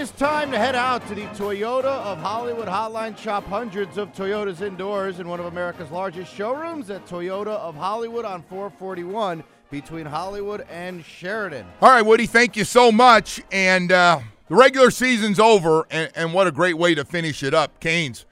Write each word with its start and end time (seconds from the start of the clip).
Is 0.00 0.10
time 0.12 0.50
to 0.50 0.56
head 0.56 0.74
out 0.74 1.06
to 1.06 1.14
the 1.14 1.26
Toyota 1.26 1.84
of 1.84 2.16
Hollywood 2.16 2.66
Hotline. 2.66 3.18
Shop 3.18 3.44
hundreds 3.44 3.98
of 3.98 4.10
Toyotas 4.14 4.62
indoors 4.62 5.20
in 5.20 5.28
one 5.28 5.40
of 5.40 5.44
America's 5.44 5.90
largest 5.90 6.34
showrooms 6.34 6.88
at 6.88 7.04
Toyota 7.04 7.48
of 7.48 7.74
Hollywood 7.74 8.24
on 8.24 8.42
441 8.44 9.44
between 9.70 10.06
Hollywood 10.06 10.66
and 10.70 11.04
Sheridan. 11.04 11.66
All 11.82 11.90
right, 11.90 12.00
Woody, 12.00 12.24
thank 12.24 12.56
you 12.56 12.64
so 12.64 12.90
much. 12.90 13.42
And 13.52 13.92
uh, 13.92 14.20
the 14.48 14.54
regular 14.54 14.90
season's 14.90 15.38
over, 15.38 15.86
and, 15.90 16.10
and 16.14 16.32
what 16.32 16.46
a 16.46 16.52
great 16.52 16.78
way 16.78 16.94
to 16.94 17.04
finish 17.04 17.42
it 17.42 17.52
up. 17.52 17.78
Canes, 17.78 18.24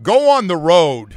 go 0.00 0.30
on 0.30 0.46
the 0.46 0.56
road. 0.56 1.16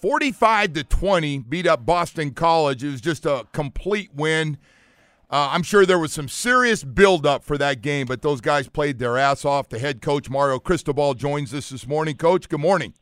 45 0.00 0.72
to 0.72 0.84
20, 0.84 1.40
beat 1.40 1.66
up 1.66 1.84
Boston 1.84 2.30
College. 2.30 2.82
It 2.82 2.92
was 2.92 3.02
just 3.02 3.26
a 3.26 3.46
complete 3.52 4.08
win. 4.14 4.56
Uh, 5.30 5.50
I'm 5.52 5.62
sure 5.62 5.84
there 5.84 5.98
was 5.98 6.12
some 6.12 6.28
serious 6.28 6.82
buildup 6.82 7.44
for 7.44 7.58
that 7.58 7.82
game, 7.82 8.06
but 8.06 8.22
those 8.22 8.40
guys 8.40 8.66
played 8.68 8.98
their 8.98 9.18
ass 9.18 9.44
off. 9.44 9.68
The 9.68 9.78
head 9.78 10.00
coach 10.00 10.30
Mario 10.30 10.58
Cristobal 10.58 11.12
joins 11.14 11.52
us 11.52 11.68
this 11.68 11.86
morning. 11.86 12.16
Coach, 12.16 12.48
good 12.48 12.60
morning. 12.60 12.94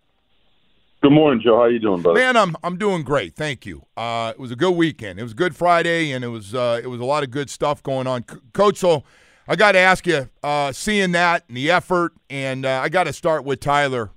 Good 1.03 1.13
morning, 1.13 1.41
Joe. 1.41 1.55
How 1.55 1.63
are 1.63 1.71
you 1.71 1.79
doing, 1.79 2.03
brother? 2.03 2.19
Man, 2.19 2.37
I'm 2.37 2.57
I'm 2.65 2.79
doing 2.79 3.05
great. 3.05 3.37
Thank 3.37 3.65
you. 3.65 3.87
Uh, 3.97 4.33
it 4.35 4.41
was 4.41 4.51
a 4.51 4.57
good 4.57 4.73
weekend. 4.73 5.21
It 5.21 5.23
was 5.23 5.35
Good 5.35 5.55
Friday, 5.55 6.11
and 6.11 6.25
it 6.25 6.29
was 6.29 6.53
uh, 6.53 6.81
it 6.83 6.89
was 6.89 7.01
a 7.01 7.05
lot 7.05 7.23
of 7.23 7.31
good 7.31 7.49
stuff 7.49 7.81
going 7.81 8.09
on. 8.09 8.25
C- 8.29 8.39
Coach, 8.53 8.79
so 8.79 9.05
I 9.47 9.55
got 9.55 9.73
to 9.73 9.79
ask 9.79 10.05
you, 10.07 10.29
uh, 10.43 10.73
seeing 10.73 11.13
that 11.13 11.45
and 11.47 11.57
the 11.57 11.71
effort, 11.71 12.13
and 12.29 12.67
uh, 12.67 12.81
I 12.83 12.89
got 12.89 13.05
to 13.05 13.13
start 13.13 13.45
with 13.45 13.61
Tyler 13.61 14.11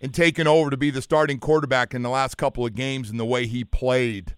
and 0.00 0.14
taking 0.14 0.46
over 0.46 0.70
to 0.70 0.76
be 0.76 0.90
the 0.90 1.02
starting 1.02 1.40
quarterback 1.40 1.92
in 1.92 2.02
the 2.02 2.10
last 2.10 2.36
couple 2.36 2.64
of 2.64 2.76
games 2.76 3.10
and 3.10 3.18
the 3.18 3.24
way 3.24 3.46
he 3.46 3.64
played. 3.64 4.36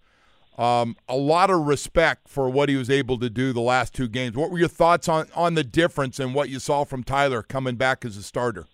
Um, 0.60 0.94
a 1.09 1.16
lot 1.16 1.48
of 1.48 1.66
respect 1.66 2.28
for 2.28 2.50
what 2.50 2.69
he 2.69 2.76
was 2.76 2.91
able 2.91 3.19
to 3.21 3.31
do 3.31 3.54
the 3.54 3.62
last 3.62 3.94
two 3.94 4.09
games. 4.09 4.37
What 4.37 4.50
were 4.50 4.59
your 4.59 4.69
thoughts 4.69 5.09
on 5.09 5.26
on 5.34 5.54
the 5.54 5.65
difference 5.65 6.21
and 6.21 6.34
what 6.34 6.50
you 6.50 6.59
saw 6.59 6.84
from 6.84 7.03
Tyler 7.03 7.43
coming 7.43 7.76
back 7.76 8.04
as 8.04 8.19
a 8.19 8.22
starter? 8.22 8.66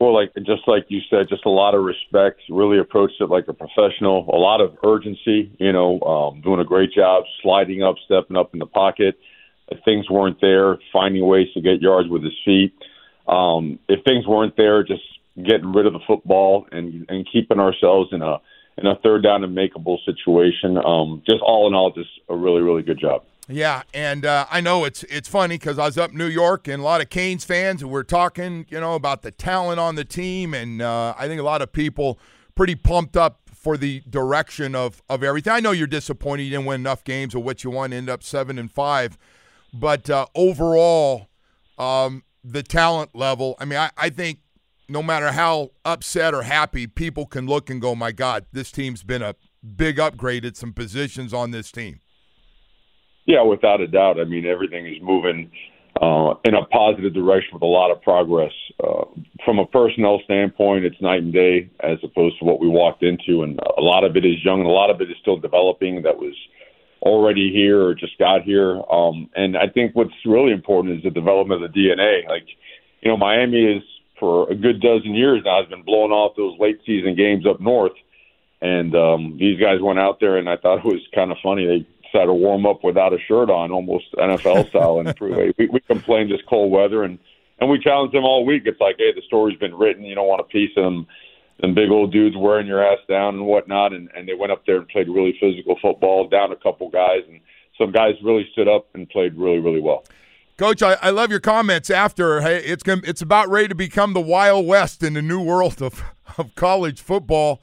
Well, 0.00 0.14
like 0.14 0.32
just 0.46 0.66
like 0.66 0.86
you 0.88 1.00
said, 1.10 1.28
just 1.28 1.44
a 1.44 1.50
lot 1.50 1.74
of 1.74 1.84
respect. 1.84 2.40
Really 2.48 2.78
approached 2.78 3.20
it 3.20 3.28
like 3.28 3.48
a 3.48 3.52
professional. 3.52 4.30
A 4.32 4.38
lot 4.38 4.62
of 4.62 4.78
urgency. 4.82 5.54
You 5.60 5.72
know, 5.72 6.00
um, 6.00 6.40
doing 6.40 6.60
a 6.60 6.64
great 6.64 6.92
job, 6.94 7.24
sliding 7.42 7.82
up, 7.82 7.96
stepping 8.06 8.38
up 8.38 8.54
in 8.54 8.58
the 8.58 8.66
pocket. 8.66 9.18
If 9.70 9.84
things 9.84 10.08
weren't 10.08 10.40
there, 10.40 10.78
finding 10.90 11.26
ways 11.26 11.48
to 11.52 11.60
get 11.60 11.82
yards 11.82 12.08
with 12.08 12.24
his 12.24 12.32
feet. 12.46 12.72
Um, 13.26 13.78
if 13.90 14.02
things 14.04 14.26
weren't 14.26 14.56
there, 14.56 14.82
just 14.84 15.02
getting 15.36 15.70
rid 15.70 15.84
of 15.84 15.92
the 15.92 16.00
football 16.06 16.66
and 16.72 17.04
and 17.10 17.28
keeping 17.30 17.60
ourselves 17.60 18.08
in 18.12 18.22
a 18.22 18.38
in 18.78 18.86
a 18.86 18.96
third 18.96 19.22
down 19.22 19.44
and 19.44 19.56
makeable 19.56 19.98
situation. 20.04 20.78
Um, 20.78 21.22
just 21.28 21.40
all 21.42 21.66
in 21.66 21.74
all, 21.74 21.90
just 21.92 22.10
a 22.28 22.36
really 22.36 22.62
really 22.62 22.82
good 22.82 22.98
job. 22.98 23.24
Yeah, 23.50 23.82
and 23.94 24.26
uh, 24.26 24.46
I 24.50 24.60
know 24.60 24.84
it's 24.84 25.04
it's 25.04 25.28
funny 25.28 25.56
because 25.56 25.78
I 25.78 25.86
was 25.86 25.96
up 25.96 26.12
in 26.12 26.18
New 26.18 26.26
York 26.26 26.68
and 26.68 26.80
a 26.80 26.84
lot 26.84 27.00
of 27.00 27.08
Canes 27.08 27.44
fans, 27.44 27.80
and 27.80 27.90
we're 27.90 28.02
talking, 28.02 28.66
you 28.68 28.78
know, 28.78 28.94
about 28.94 29.22
the 29.22 29.30
talent 29.30 29.80
on 29.80 29.94
the 29.94 30.04
team, 30.04 30.52
and 30.52 30.82
uh, 30.82 31.14
I 31.18 31.28
think 31.28 31.40
a 31.40 31.44
lot 31.44 31.62
of 31.62 31.72
people 31.72 32.18
pretty 32.54 32.74
pumped 32.74 33.16
up 33.16 33.40
for 33.54 33.78
the 33.78 34.02
direction 34.08 34.74
of 34.74 35.02
of 35.08 35.22
everything. 35.22 35.52
I 35.52 35.60
know 35.60 35.70
you're 35.70 35.86
disappointed 35.86 36.42
you 36.44 36.50
didn't 36.50 36.66
win 36.66 36.82
enough 36.82 37.04
games 37.04 37.34
of 37.34 37.42
what 37.42 37.64
you 37.64 37.70
won, 37.70 37.92
end 37.92 38.10
up 38.10 38.22
seven 38.22 38.58
and 38.58 38.70
five, 38.70 39.16
but 39.72 40.10
uh, 40.10 40.26
overall, 40.34 41.28
um, 41.78 42.24
the 42.44 42.62
talent 42.62 43.14
level. 43.14 43.56
I 43.58 43.64
mean, 43.64 43.78
I, 43.78 43.90
I 43.96 44.10
think 44.10 44.40
no 44.88 45.02
matter 45.02 45.32
how 45.32 45.70
upset 45.84 46.34
or 46.34 46.42
happy 46.42 46.86
people 46.86 47.26
can 47.26 47.46
look 47.46 47.68
and 47.68 47.80
go, 47.80 47.94
my 47.94 48.12
God, 48.12 48.46
this 48.52 48.70
team's 48.70 49.02
been 49.02 49.22
a 49.22 49.34
big 49.76 50.00
upgrade 50.00 50.44
at 50.44 50.56
some 50.56 50.72
positions 50.72 51.34
on 51.34 51.50
this 51.50 51.70
team. 51.70 52.00
Yeah, 53.26 53.42
without 53.42 53.80
a 53.80 53.86
doubt. 53.86 54.18
I 54.18 54.24
mean, 54.24 54.46
everything 54.46 54.86
is 54.86 54.96
moving 55.02 55.50
uh, 56.00 56.34
in 56.44 56.54
a 56.54 56.64
positive 56.66 57.12
direction 57.12 57.50
with 57.52 57.62
a 57.62 57.66
lot 57.66 57.90
of 57.90 58.00
progress. 58.00 58.52
Uh, 58.82 59.04
from 59.44 59.58
a 59.58 59.66
personnel 59.66 60.20
standpoint, 60.24 60.84
it's 60.84 61.00
night 61.02 61.22
and 61.22 61.32
day 61.32 61.70
as 61.80 61.98
opposed 62.02 62.38
to 62.38 62.44
what 62.46 62.60
we 62.60 62.68
walked 62.68 63.02
into, 63.02 63.42
and 63.42 63.60
a 63.76 63.82
lot 63.82 64.04
of 64.04 64.16
it 64.16 64.24
is 64.24 64.42
young, 64.44 64.60
and 64.60 64.68
a 64.68 64.72
lot 64.72 64.88
of 64.88 65.02
it 65.02 65.10
is 65.10 65.16
still 65.20 65.36
developing. 65.36 66.02
That 66.02 66.16
was 66.16 66.34
already 67.02 67.52
here 67.52 67.82
or 67.82 67.94
just 67.94 68.18
got 68.18 68.42
here. 68.42 68.80
Um, 68.90 69.28
and 69.34 69.56
I 69.56 69.68
think 69.68 69.94
what's 69.94 70.14
really 70.24 70.52
important 70.52 70.96
is 70.96 71.02
the 71.02 71.10
development 71.10 71.62
of 71.62 71.72
the 71.72 71.78
DNA. 71.78 72.26
Like, 72.28 72.46
you 73.02 73.10
know, 73.10 73.16
Miami 73.16 73.64
is 73.64 73.82
for 74.18 74.50
a 74.50 74.54
good 74.54 74.80
dozen 74.80 75.14
years 75.14 75.42
now 75.44 75.60
has 75.60 75.68
been 75.68 75.82
blowing 75.82 76.12
off 76.12 76.36
those 76.36 76.58
late 76.58 76.80
season 76.86 77.14
games 77.14 77.46
up 77.46 77.60
north. 77.60 77.92
And 78.60 78.94
um, 78.94 79.36
these 79.38 79.60
guys 79.60 79.80
went 79.80 79.98
out 79.98 80.18
there, 80.20 80.36
and 80.36 80.48
I 80.48 80.56
thought 80.56 80.78
it 80.78 80.84
was 80.84 81.00
kind 81.14 81.30
of 81.30 81.38
funny. 81.42 81.66
They 81.66 81.86
decided 82.02 82.26
to 82.26 82.34
warm 82.34 82.66
up 82.66 82.82
without 82.82 83.12
a 83.12 83.18
shirt 83.28 83.50
on, 83.50 83.70
almost 83.70 84.12
NFL 84.14 84.68
style. 84.70 85.00
And 85.00 85.14
we, 85.20 85.68
we 85.68 85.80
complained 85.80 86.30
this 86.30 86.40
cold 86.48 86.72
weather, 86.72 87.04
and 87.04 87.18
and 87.60 87.68
we 87.68 87.78
challenged 87.78 88.14
them 88.14 88.24
all 88.24 88.44
week. 88.44 88.62
It's 88.66 88.80
like, 88.80 88.96
hey, 88.98 89.12
the 89.12 89.22
story's 89.26 89.58
been 89.58 89.74
written. 89.74 90.04
You 90.04 90.14
don't 90.14 90.28
want 90.28 90.40
a 90.40 90.44
piece 90.44 90.70
of 90.76 90.84
them, 90.84 91.06
them 91.60 91.74
big 91.74 91.90
old 91.90 92.12
dudes 92.12 92.36
wearing 92.36 92.68
your 92.68 92.84
ass 92.84 92.98
down 93.08 93.34
and 93.34 93.46
whatnot. 93.46 93.92
And 93.92 94.10
and 94.16 94.28
they 94.28 94.34
went 94.34 94.52
up 94.52 94.66
there 94.66 94.78
and 94.78 94.88
played 94.88 95.08
really 95.08 95.36
physical 95.40 95.78
football, 95.80 96.28
down 96.28 96.50
a 96.50 96.56
couple 96.56 96.90
guys, 96.90 97.22
and 97.28 97.40
some 97.78 97.92
guys 97.92 98.14
really 98.24 98.48
stood 98.52 98.68
up 98.68 98.88
and 98.94 99.08
played 99.08 99.34
really 99.36 99.60
really 99.60 99.80
well. 99.80 100.04
Coach, 100.58 100.82
I, 100.82 100.94
I 101.00 101.10
love 101.10 101.30
your 101.30 101.38
comments 101.38 101.88
after. 101.88 102.40
Hey, 102.40 102.58
it's 102.58 102.82
gonna, 102.82 103.02
it's 103.04 103.22
about 103.22 103.48
ready 103.48 103.68
to 103.68 103.76
become 103.76 104.12
the 104.12 104.20
Wild 104.20 104.66
West 104.66 105.04
in 105.04 105.14
the 105.14 105.22
new 105.22 105.40
world 105.40 105.80
of, 105.80 106.02
of 106.36 106.52
college 106.56 107.00
football. 107.00 107.62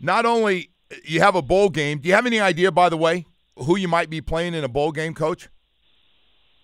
Not 0.00 0.24
only 0.24 0.70
you 1.04 1.20
have 1.20 1.34
a 1.34 1.42
bowl 1.42 1.70
game. 1.70 1.98
Do 1.98 2.08
you 2.08 2.14
have 2.14 2.26
any 2.26 2.38
idea, 2.38 2.70
by 2.70 2.88
the 2.88 2.96
way, 2.96 3.26
who 3.56 3.76
you 3.76 3.88
might 3.88 4.10
be 4.10 4.20
playing 4.20 4.54
in 4.54 4.62
a 4.62 4.68
bowl 4.68 4.92
game, 4.92 5.12
Coach? 5.12 5.48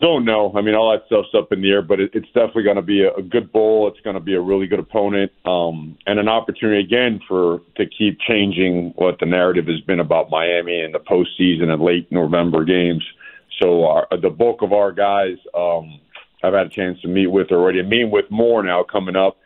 Don't 0.00 0.24
know. 0.24 0.52
I 0.54 0.60
mean, 0.60 0.76
all 0.76 0.92
that 0.92 1.06
stuff's 1.06 1.34
up 1.34 1.52
in 1.52 1.62
the 1.62 1.70
air, 1.70 1.82
but 1.82 1.98
it, 1.98 2.10
it's 2.12 2.26
definitely 2.26 2.64
going 2.64 2.76
to 2.76 2.82
be 2.82 3.02
a, 3.02 3.14
a 3.14 3.22
good 3.22 3.50
bowl. 3.50 3.88
It's 3.88 4.00
going 4.00 4.14
to 4.14 4.20
be 4.20 4.34
a 4.34 4.40
really 4.40 4.68
good 4.68 4.78
opponent, 4.78 5.32
um, 5.46 5.96
and 6.06 6.20
an 6.20 6.28
opportunity 6.28 6.80
again 6.80 7.18
for 7.26 7.60
to 7.76 7.86
keep 7.86 8.20
changing 8.20 8.92
what 8.96 9.18
the 9.18 9.26
narrative 9.26 9.66
has 9.66 9.80
been 9.80 9.98
about 9.98 10.30
Miami 10.30 10.80
in 10.80 10.92
the 10.92 11.00
postseason 11.00 11.70
and 11.72 11.82
late 11.82 12.12
November 12.12 12.64
games. 12.64 13.02
So 13.61 13.87
our, 13.87 14.06
the 14.20 14.31
bulk 14.31 14.62
of 14.62 14.73
our 14.73 14.93
guys, 14.93 15.37
um, 15.55 16.00
I've 16.43 16.53
had 16.53 16.67
a 16.67 16.70
chance 16.70 17.00
to 17.03 17.08
meet 17.08 17.29
with 17.29 17.50
already, 17.50 17.81
and 17.81 17.88
meeting 17.88 18.11
with 18.11 18.31
more 18.31 18.62
now 18.62 18.82
coming 18.82 19.17
up. 19.17 19.38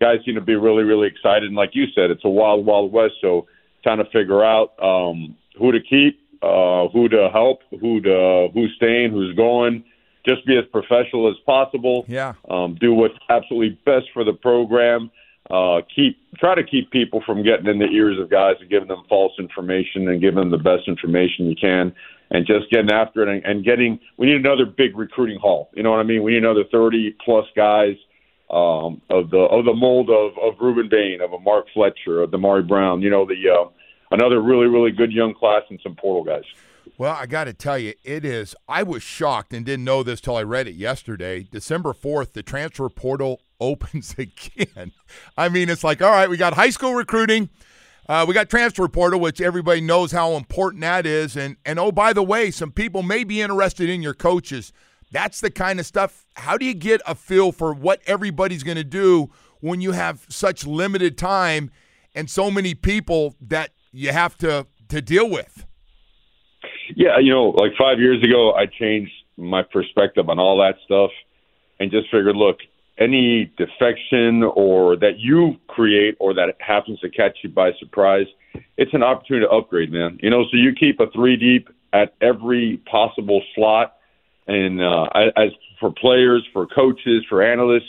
Guys 0.00 0.18
seem 0.24 0.34
to 0.34 0.40
be 0.40 0.56
really, 0.56 0.82
really 0.82 1.06
excited, 1.06 1.44
and 1.44 1.54
like 1.54 1.70
you 1.74 1.86
said, 1.94 2.10
it's 2.10 2.24
a 2.24 2.28
wild, 2.28 2.66
wild 2.66 2.92
west. 2.92 3.14
So 3.20 3.46
trying 3.82 3.98
to 3.98 4.04
figure 4.06 4.44
out 4.44 4.72
um, 4.82 5.36
who 5.58 5.70
to 5.72 5.80
keep, 5.80 6.20
uh, 6.42 6.88
who 6.88 7.08
to 7.08 7.28
help, 7.32 7.60
who 7.70 8.00
to 8.00 8.48
who's 8.52 8.72
staying, 8.76 9.12
who's 9.12 9.34
going. 9.36 9.84
Just 10.26 10.46
be 10.46 10.56
as 10.56 10.64
professional 10.70 11.28
as 11.28 11.36
possible. 11.44 12.04
Yeah. 12.08 12.34
Um, 12.48 12.76
do 12.80 12.94
what's 12.94 13.14
absolutely 13.28 13.78
best 13.84 14.06
for 14.12 14.24
the 14.24 14.32
program. 14.32 15.10
Uh, 15.50 15.80
keep 15.94 16.18
try 16.38 16.54
to 16.54 16.62
keep 16.62 16.90
people 16.90 17.22
from 17.26 17.42
getting 17.42 17.66
in 17.66 17.78
the 17.78 17.86
ears 17.86 18.18
of 18.18 18.30
guys 18.30 18.54
and 18.60 18.70
giving 18.70 18.88
them 18.88 19.02
false 19.08 19.32
information 19.38 20.08
and 20.08 20.20
giving 20.20 20.38
them 20.38 20.50
the 20.50 20.56
best 20.56 20.86
information 20.86 21.46
you 21.46 21.56
can 21.60 21.92
and 22.30 22.46
just 22.46 22.70
getting 22.70 22.90
after 22.90 23.22
it 23.22 23.28
and, 23.28 23.44
and 23.44 23.64
getting 23.64 23.98
we 24.16 24.26
need 24.26 24.36
another 24.36 24.64
big 24.64 24.96
recruiting 24.96 25.38
haul. 25.38 25.70
You 25.74 25.82
know 25.82 25.90
what 25.90 26.00
I 26.00 26.04
mean? 26.04 26.22
We 26.22 26.32
need 26.32 26.44
another 26.44 26.64
thirty 26.70 27.14
plus 27.24 27.44
guys 27.54 27.96
um, 28.50 29.00
of 29.10 29.30
the 29.30 29.38
of 29.38 29.64
the 29.64 29.74
mold 29.74 30.10
of 30.10 30.32
of 30.38 30.58
Rueben 30.58 30.90
Bain, 30.90 31.20
of 31.20 31.32
a 31.32 31.38
Mark 31.38 31.66
Fletcher, 31.74 32.22
of 32.22 32.30
Damari 32.30 32.66
Brown. 32.66 33.02
You 33.02 33.10
know 33.10 33.26
the 33.26 33.34
uh, 33.34 33.68
another 34.10 34.40
really 34.40 34.66
really 34.66 34.90
good 34.90 35.12
young 35.12 35.34
class 35.34 35.62
and 35.70 35.78
some 35.82 35.94
portal 35.96 36.24
guys. 36.24 36.44
Well, 36.98 37.16
I 37.18 37.26
got 37.26 37.44
to 37.44 37.52
tell 37.52 37.78
you, 37.78 37.94
it 38.04 38.24
is. 38.24 38.54
I 38.68 38.82
was 38.82 39.02
shocked 39.02 39.52
and 39.52 39.64
didn't 39.64 39.84
know 39.84 40.02
this 40.02 40.20
till 40.20 40.36
I 40.36 40.42
read 40.42 40.68
it 40.68 40.74
yesterday. 40.74 41.46
December 41.50 41.92
4th, 41.92 42.32
the 42.32 42.42
transfer 42.42 42.88
portal 42.88 43.40
opens 43.62 44.14
again. 44.18 44.92
I 45.36 45.48
mean, 45.48 45.70
it's 45.70 45.84
like, 45.84 46.02
all 46.02 46.10
right, 46.10 46.28
we 46.28 46.36
got 46.36 46.54
high 46.54 46.70
school 46.70 46.94
recruiting. 46.94 47.48
Uh, 48.08 48.24
we 48.26 48.34
got 48.34 48.50
transfer 48.50 48.88
portal, 48.88 49.20
which 49.20 49.40
everybody 49.40 49.80
knows 49.80 50.10
how 50.10 50.32
important 50.32 50.80
that 50.80 51.06
is. 51.06 51.36
And, 51.36 51.56
and 51.64 51.78
oh, 51.78 51.92
by 51.92 52.12
the 52.12 52.22
way, 52.22 52.50
some 52.50 52.72
people 52.72 53.02
may 53.02 53.22
be 53.24 53.40
interested 53.40 53.88
in 53.88 54.02
your 54.02 54.14
coaches. 54.14 54.72
That's 55.12 55.40
the 55.40 55.50
kind 55.50 55.78
of 55.78 55.86
stuff. 55.86 56.26
How 56.34 56.58
do 56.58 56.66
you 56.66 56.74
get 56.74 57.00
a 57.06 57.14
feel 57.14 57.52
for 57.52 57.72
what 57.72 58.00
everybody's 58.06 58.64
going 58.64 58.76
to 58.76 58.84
do 58.84 59.30
when 59.60 59.80
you 59.80 59.92
have 59.92 60.26
such 60.28 60.66
limited 60.66 61.16
time 61.16 61.70
and 62.14 62.28
so 62.28 62.50
many 62.50 62.74
people 62.74 63.36
that 63.40 63.70
you 63.92 64.10
have 64.10 64.36
to, 64.38 64.66
to 64.88 65.00
deal 65.00 65.30
with? 65.30 65.64
Yeah, 66.96 67.18
you 67.20 67.32
know, 67.32 67.50
like 67.50 67.72
five 67.78 67.98
years 67.98 68.22
ago, 68.22 68.52
I 68.52 68.66
changed 68.66 69.12
my 69.36 69.62
perspective 69.62 70.28
on 70.28 70.38
all 70.38 70.58
that 70.58 70.74
stuff 70.84 71.10
and 71.78 71.90
just 71.90 72.06
figured, 72.10 72.36
look, 72.36 72.58
any 72.98 73.52
defection 73.56 74.42
or 74.42 74.96
that 74.96 75.18
you 75.18 75.56
create 75.66 76.16
or 76.20 76.34
that 76.34 76.54
happens 76.60 77.00
to 77.00 77.08
catch 77.08 77.38
you 77.42 77.50
by 77.50 77.70
surprise, 77.78 78.26
it's 78.76 78.92
an 78.94 79.02
opportunity 79.02 79.46
to 79.46 79.50
upgrade, 79.52 79.90
man. 79.90 80.18
You 80.22 80.30
know, 80.30 80.44
so 80.50 80.56
you 80.56 80.72
keep 80.78 81.00
a 81.00 81.10
three 81.10 81.36
deep 81.36 81.68
at 81.92 82.14
every 82.20 82.80
possible 82.90 83.42
slot, 83.54 83.96
and 84.46 84.80
uh, 84.80 85.06
as 85.36 85.50
for 85.80 85.92
players, 85.92 86.46
for 86.52 86.66
coaches, 86.66 87.24
for 87.28 87.42
analysts, 87.42 87.88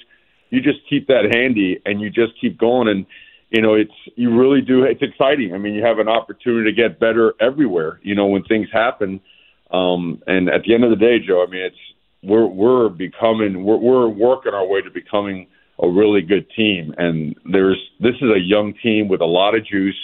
you 0.50 0.62
just 0.62 0.80
keep 0.90 1.08
that 1.08 1.34
handy 1.34 1.80
and 1.86 2.00
you 2.00 2.10
just 2.10 2.40
keep 2.40 2.58
going 2.60 2.88
and 2.88 3.06
you 3.54 3.62
know, 3.62 3.76
it's 3.76 3.94
you 4.16 4.36
really 4.36 4.62
do. 4.62 4.84
It's 4.84 5.04
exciting. 5.04 5.54
I 5.54 5.60
mean, 5.60 5.76
you 5.76 5.86
have 5.86 6.00
an 6.00 6.08
opportunity 6.08 6.72
to 6.72 6.76
get 6.76 7.00
better 7.00 7.36
everywhere. 7.40 8.00
You 8.02 8.16
know, 8.16 8.26
when 8.26 8.44
things 8.44 8.68
happen. 8.74 9.22
Um, 9.70 10.24
and 10.26 10.50
at 10.50 10.64
the 10.64 10.74
end 10.74 10.84
of 10.84 10.90
the 10.90 10.96
day, 10.96 11.20
Joe, 11.20 11.46
I 11.48 11.52
mean, 11.52 11.62
it's 11.62 11.76
we're 12.24 12.48
we're 12.48 12.90
becoming 12.90 13.64
we're, 13.64 13.78
we're 13.78 14.08
working 14.08 14.54
our 14.54 14.66
way 14.66 14.82
to 14.82 14.90
becoming 14.90 15.48
a 15.82 15.90
really 15.90 16.22
good 16.22 16.50
team. 16.56 16.94
And 16.98 17.36
there's 17.46 17.80
this 18.00 18.16
is 18.22 18.30
a 18.30 18.40
young 18.40 18.74
team 18.82 19.08
with 19.08 19.22
a 19.22 19.26
lot 19.26 19.56
of 19.56 19.66
juice, 19.66 20.00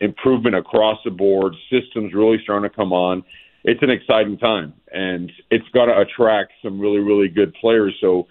improvement 0.00 0.56
across 0.56 0.98
the 1.04 1.10
board, 1.10 1.54
systems 1.70 2.12
really 2.12 2.38
starting 2.42 2.68
to 2.68 2.74
come 2.74 2.92
on. 2.92 3.24
It's 3.64 3.82
an 3.82 3.90
exciting 3.90 4.38
time, 4.38 4.74
and 4.92 5.30
it's 5.50 5.68
going 5.68 5.88
to 5.88 5.98
attract 5.98 6.52
some 6.62 6.80
really 6.80 6.98
really 6.98 7.28
good 7.28 7.54
players. 7.54 7.96
So 8.00 8.26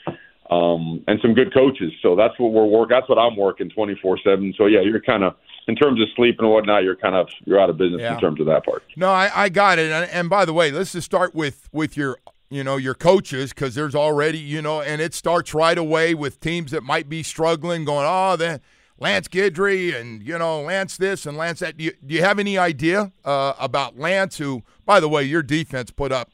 um, 0.49 1.01
and 1.07 1.17
some 1.21 1.33
good 1.33 1.53
coaches. 1.53 1.93
So 2.01 2.17
that's 2.17 2.37
what 2.37 2.51
we're 2.51 2.65
working. 2.65 2.93
That's 2.93 3.07
what 3.07 3.17
I'm 3.17 3.37
working 3.37 3.69
24 3.69 4.19
seven. 4.23 4.53
So 4.57 4.65
yeah, 4.65 4.81
you're 4.81 4.99
kind 4.99 5.23
of 5.23 5.35
in 5.67 5.75
terms 5.75 6.01
of 6.01 6.07
sleep 6.15 6.37
and 6.39 6.49
whatnot, 6.49 6.83
you're 6.83 6.97
kind 6.97 7.15
of 7.15 7.29
you're 7.45 7.59
out 7.59 7.69
of 7.69 7.77
business 7.77 8.01
yeah. 8.01 8.15
in 8.15 8.19
terms 8.19 8.41
of 8.41 8.47
that 8.47 8.65
part. 8.65 8.83
No, 8.97 9.09
I, 9.09 9.31
I 9.33 9.49
got 9.49 9.79
it. 9.79 9.89
And, 9.91 10.09
and 10.11 10.29
by 10.29 10.43
the 10.43 10.53
way, 10.53 10.71
let's 10.71 10.91
just 10.91 11.05
start 11.05 11.33
with 11.33 11.69
with 11.71 11.95
your 11.95 12.17
you 12.51 12.63
know 12.63 12.77
your 12.77 12.93
coaches 12.93 13.51
because 13.51 13.73
there's 13.73 13.95
already 13.95 14.37
you 14.37 14.61
know, 14.61 14.81
and 14.81 15.01
it 15.01 15.15
starts 15.15 15.53
right 15.53 15.77
away 15.77 16.13
with 16.13 16.39
teams 16.39 16.69
that 16.71 16.83
might 16.83 17.09
be 17.09 17.23
struggling, 17.23 17.85
going 17.85 18.05
oh 18.07 18.35
then. 18.35 18.61
Lance 18.99 19.27
Guidry 19.27 19.99
and 19.99 20.21
you 20.21 20.37
know 20.37 20.61
Lance 20.61 20.97
this 20.97 21.25
and 21.25 21.35
Lance 21.35 21.61
that. 21.61 21.77
Do 21.77 21.85
you, 21.85 21.93
do 22.05 22.13
you 22.13 22.21
have 22.21 22.37
any 22.37 22.59
idea 22.59 23.11
uh, 23.25 23.53
about 23.59 23.97
Lance? 23.97 24.37
Who, 24.37 24.61
by 24.85 24.99
the 24.99 25.09
way, 25.09 25.23
your 25.23 25.41
defense 25.41 25.89
put 25.89 26.11
up 26.11 26.29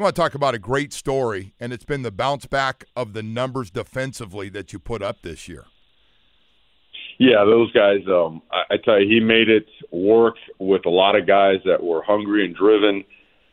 you 0.00 0.04
want 0.04 0.16
to 0.16 0.22
talk 0.22 0.34
about 0.34 0.54
a 0.54 0.58
great 0.58 0.94
story, 0.94 1.52
and 1.60 1.74
it's 1.74 1.84
been 1.84 2.00
the 2.00 2.10
bounce 2.10 2.46
back 2.46 2.86
of 2.96 3.12
the 3.12 3.22
numbers 3.22 3.70
defensively 3.70 4.48
that 4.48 4.72
you 4.72 4.78
put 4.78 5.02
up 5.02 5.20
this 5.20 5.46
year. 5.46 5.66
Yeah, 7.18 7.44
those 7.44 7.70
guys. 7.72 8.00
Um, 8.08 8.40
I, 8.50 8.62
I 8.70 8.76
tell 8.78 8.98
you, 8.98 9.06
he 9.06 9.20
made 9.20 9.50
it 9.50 9.66
work 9.90 10.36
with 10.58 10.86
a 10.86 10.88
lot 10.88 11.16
of 11.16 11.26
guys 11.26 11.56
that 11.66 11.82
were 11.82 12.02
hungry 12.02 12.46
and 12.46 12.56
driven. 12.56 13.04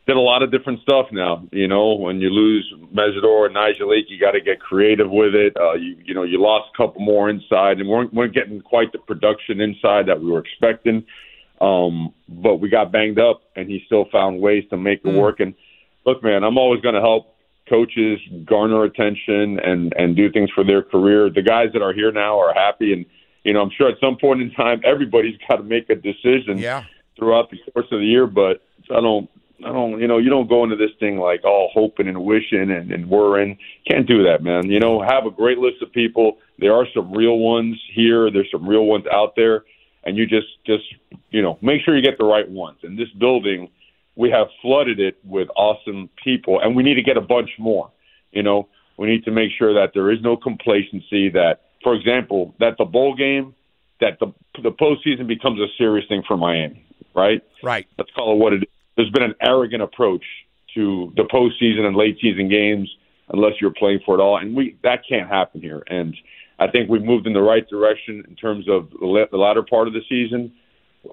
Did 0.08 0.16
a 0.16 0.20
lot 0.20 0.42
of 0.42 0.50
different 0.50 0.80
stuff. 0.80 1.06
Now, 1.12 1.46
you 1.52 1.68
know, 1.68 1.92
when 1.92 2.18
you 2.18 2.30
lose 2.30 2.72
Mesidor 2.94 3.44
and 3.44 3.54
Nigel 3.54 3.90
Lake, 3.90 4.06
you 4.08 4.18
got 4.18 4.30
to 4.30 4.40
get 4.40 4.58
creative 4.58 5.10
with 5.10 5.34
it. 5.34 5.54
Uh, 5.54 5.74
you, 5.74 5.96
you 6.02 6.14
know, 6.14 6.22
you 6.22 6.40
lost 6.40 6.70
a 6.72 6.76
couple 6.78 7.02
more 7.02 7.28
inside, 7.28 7.78
and 7.78 7.86
weren't, 7.86 8.14
weren't 8.14 8.32
getting 8.32 8.62
quite 8.62 8.90
the 8.92 8.98
production 8.98 9.60
inside 9.60 10.06
that 10.06 10.18
we 10.18 10.30
were 10.30 10.40
expecting. 10.40 11.04
Um, 11.60 12.14
but 12.26 12.56
we 12.56 12.70
got 12.70 12.90
banged 12.90 13.18
up, 13.18 13.42
and 13.54 13.68
he 13.68 13.82
still 13.84 14.06
found 14.10 14.40
ways 14.40 14.64
to 14.70 14.78
make 14.78 15.00
it 15.04 15.08
mm. 15.08 15.20
work. 15.20 15.40
And 15.40 15.54
look, 16.06 16.24
man, 16.24 16.42
I'm 16.42 16.56
always 16.56 16.80
going 16.80 16.94
to 16.94 17.02
help 17.02 17.34
coaches 17.68 18.18
garner 18.46 18.84
attention 18.84 19.60
and 19.60 19.92
and 19.96 20.16
do 20.16 20.32
things 20.32 20.50
for 20.54 20.64
their 20.64 20.82
career. 20.82 21.30
The 21.30 21.42
guys 21.42 21.68
that 21.74 21.82
are 21.82 21.92
here 21.92 22.12
now 22.12 22.40
are 22.40 22.54
happy, 22.54 22.92
and 22.92 23.04
you 23.44 23.52
know, 23.52 23.60
I'm 23.60 23.70
sure 23.76 23.88
at 23.88 23.98
some 24.00 24.16
point 24.16 24.40
in 24.40 24.50
time, 24.52 24.80
everybody's 24.84 25.36
got 25.48 25.56
to 25.56 25.62
make 25.62 25.90
a 25.90 25.94
decision 25.94 26.58
yeah. 26.58 26.84
throughout 27.16 27.50
the 27.50 27.58
course 27.72 27.86
of 27.92 28.00
the 28.00 28.06
year. 28.06 28.26
But 28.26 28.62
I 28.90 29.00
don't. 29.00 29.28
I 29.64 29.72
don't, 29.72 30.00
you 30.00 30.06
know, 30.06 30.18
you 30.18 30.30
don't 30.30 30.48
go 30.48 30.64
into 30.64 30.76
this 30.76 30.90
thing 31.00 31.18
like 31.18 31.44
all 31.44 31.70
hoping 31.72 32.08
and 32.08 32.24
wishing 32.24 32.70
and, 32.70 32.92
and 32.92 33.08
worrying. 33.08 33.58
Can't 33.88 34.06
do 34.06 34.22
that, 34.24 34.42
man. 34.42 34.70
You 34.70 34.78
know, 34.78 35.02
have 35.02 35.26
a 35.26 35.30
great 35.30 35.58
list 35.58 35.82
of 35.82 35.92
people. 35.92 36.38
There 36.58 36.74
are 36.74 36.86
some 36.94 37.12
real 37.12 37.38
ones 37.38 37.76
here. 37.92 38.30
There's 38.30 38.50
some 38.52 38.68
real 38.68 38.86
ones 38.86 39.04
out 39.12 39.34
there, 39.36 39.64
and 40.04 40.16
you 40.16 40.26
just, 40.26 40.46
just, 40.64 40.84
you 41.30 41.42
know, 41.42 41.58
make 41.60 41.82
sure 41.82 41.96
you 41.96 42.02
get 42.02 42.18
the 42.18 42.24
right 42.24 42.48
ones. 42.48 42.78
And 42.82 42.98
this 42.98 43.08
building 43.18 43.68
we 44.18 44.30
have 44.30 44.48
flooded 44.60 44.98
it 44.98 45.16
with 45.24 45.48
awesome 45.56 46.10
people, 46.22 46.60
and 46.60 46.74
we 46.74 46.82
need 46.82 46.96
to 46.96 47.02
get 47.02 47.16
a 47.16 47.20
bunch 47.20 47.50
more. 47.56 47.88
You 48.32 48.42
know, 48.42 48.68
we 48.98 49.06
need 49.06 49.24
to 49.24 49.30
make 49.30 49.50
sure 49.56 49.72
that 49.74 49.92
there 49.94 50.10
is 50.10 50.18
no 50.20 50.36
complacency. 50.36 51.30
That, 51.30 51.60
for 51.84 51.94
example, 51.94 52.52
that 52.58 52.76
the 52.78 52.84
bowl 52.84 53.14
game, 53.14 53.54
that 54.00 54.18
the 54.18 54.34
the 54.60 54.72
postseason 54.72 55.28
becomes 55.28 55.60
a 55.60 55.66
serious 55.78 56.06
thing 56.08 56.24
for 56.26 56.36
Miami. 56.36 56.84
Right. 57.14 57.42
Right. 57.62 57.86
Let's 57.96 58.10
call 58.10 58.34
it 58.34 58.38
what 58.38 58.52
it 58.52 58.64
is. 58.64 58.68
There's 58.98 59.10
been 59.10 59.22
an 59.22 59.34
arrogant 59.40 59.80
approach 59.82 60.24
to 60.74 61.12
the 61.16 61.22
postseason 61.22 61.86
and 61.86 61.96
late 61.96 62.18
season 62.20 62.48
games 62.48 62.90
unless 63.28 63.52
you're 63.60 63.72
playing 63.72 64.00
for 64.04 64.18
it 64.18 64.20
all, 64.20 64.38
and 64.38 64.56
we 64.56 64.76
that 64.82 65.02
can't 65.08 65.28
happen 65.28 65.60
here. 65.60 65.84
And 65.86 66.16
I 66.58 66.66
think 66.66 66.90
we've 66.90 67.04
moved 67.04 67.28
in 67.28 67.32
the 67.32 67.40
right 67.40 67.66
direction 67.68 68.24
in 68.28 68.34
terms 68.34 68.68
of 68.68 68.90
the 68.90 69.36
latter 69.36 69.62
part 69.62 69.86
of 69.86 69.94
the 69.94 70.00
season 70.08 70.52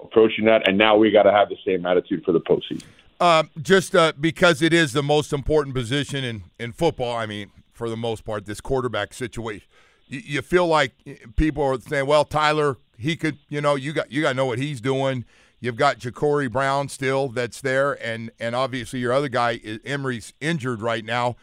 approaching 0.02 0.44
that, 0.46 0.68
and 0.68 0.76
now 0.76 0.96
we 0.96 1.12
got 1.12 1.22
to 1.22 1.32
have 1.32 1.48
the 1.48 1.56
same 1.64 1.86
attitude 1.86 2.24
for 2.24 2.32
the 2.32 2.40
postseason. 2.40 2.82
Uh, 3.20 3.44
just 3.62 3.94
uh, 3.94 4.12
because 4.20 4.62
it 4.62 4.72
is 4.72 4.92
the 4.92 5.02
most 5.02 5.32
important 5.32 5.74
position 5.74 6.24
in, 6.24 6.42
in 6.58 6.72
football, 6.72 7.16
I 7.16 7.26
mean, 7.26 7.50
for 7.72 7.88
the 7.88 7.96
most 7.96 8.24
part, 8.24 8.46
this 8.46 8.60
quarterback 8.60 9.14
situation, 9.14 9.68
you, 10.08 10.20
you 10.24 10.42
feel 10.42 10.66
like 10.66 10.92
people 11.36 11.62
are 11.62 11.80
saying, 11.80 12.06
"Well, 12.06 12.24
Tyler, 12.24 12.78
he 12.98 13.16
could," 13.16 13.38
you 13.48 13.60
know, 13.60 13.76
you 13.76 13.92
got 13.92 14.10
you 14.10 14.22
got 14.22 14.30
to 14.30 14.34
know 14.34 14.46
what 14.46 14.58
he's 14.58 14.80
doing. 14.80 15.24
You've 15.66 15.74
got 15.74 15.98
Jacurri 15.98 16.50
Brown 16.50 16.88
still 16.88 17.26
that's 17.26 17.60
there, 17.60 17.94
and 17.94 18.30
and 18.38 18.54
obviously 18.54 19.00
your 19.00 19.12
other 19.12 19.28
guy 19.28 19.56
Emory's 19.84 20.32
injured 20.40 20.80
right 20.80 21.04
now. 21.04 21.34